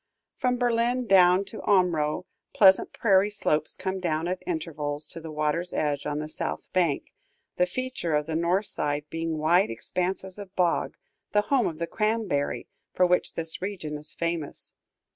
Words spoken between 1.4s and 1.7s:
to